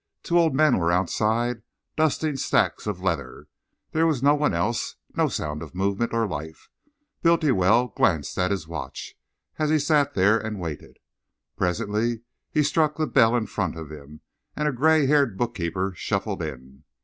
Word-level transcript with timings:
Two 0.23 0.39
old 0.39 0.55
men 0.55 0.79
were 0.79 0.91
outside, 0.91 1.61
dusting 1.95 2.35
stacks 2.35 2.87
of 2.87 3.03
leather. 3.03 3.45
There 3.91 4.07
was 4.07 4.23
no 4.23 4.33
one 4.33 4.51
else, 4.51 4.95
no 5.15 5.27
sound 5.27 5.61
of 5.61 5.75
movement 5.75 6.11
or 6.11 6.27
life. 6.27 6.69
Bultiwell 7.21 7.89
glanced 7.95 8.35
at 8.39 8.49
his 8.49 8.67
watch, 8.67 9.13
as 9.59 9.69
he 9.69 9.77
sat 9.77 10.15
there 10.15 10.39
and 10.39 10.59
waited. 10.59 10.97
Presently 11.55 12.21
he 12.49 12.63
struck 12.63 12.95
the 12.97 13.05
bell 13.05 13.35
in 13.35 13.45
front 13.45 13.77
of 13.77 13.91
him, 13.91 14.21
and 14.55 14.67
a 14.67 14.71
grey 14.73 15.05
haired 15.05 15.37
bookkeeper 15.37 15.93
shuffled 15.95 16.41
in. 16.41 16.83